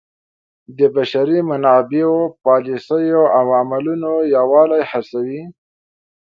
[0.77, 5.41] د بشري منابعو پالیسیو او عملونو یووالی هڅوي.